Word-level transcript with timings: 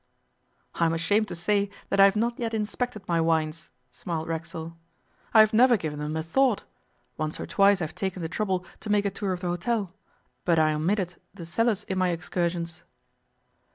'I 0.73 0.85
am 0.87 0.93
ashamed 0.95 1.27
to 1.27 1.35
say 1.35 1.69
that 1.89 1.99
I 1.99 2.05
have 2.05 2.15
not 2.15 2.39
yet 2.39 2.55
inspected 2.55 3.07
my 3.07 3.21
wines,' 3.21 3.69
smiled 3.91 4.27
Racksole; 4.27 4.73
'I 5.35 5.39
have 5.39 5.53
never 5.53 5.77
given 5.77 5.99
them 5.99 6.17
a 6.17 6.23
thought. 6.23 6.63
Once 7.17 7.39
or 7.39 7.45
twice 7.45 7.83
I 7.83 7.83
have 7.83 7.93
taken 7.93 8.23
the 8.23 8.27
trouble 8.27 8.65
to 8.79 8.89
make 8.89 9.05
a 9.05 9.11
tour 9.11 9.31
of 9.31 9.41
the 9.41 9.47
hotel, 9.49 9.93
but 10.43 10.57
I 10.57 10.73
omitted 10.73 11.17
the 11.35 11.45
cellars 11.45 11.83
in 11.83 11.99
my 11.99 12.07
excursions. 12.09 12.81